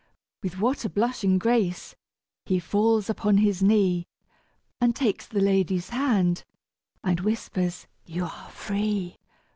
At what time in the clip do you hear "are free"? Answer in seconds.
8.25-9.17